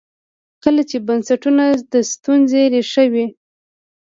[0.63, 1.63] کله چې بنسټونه
[1.93, 3.25] د ستونزې ریښه وي.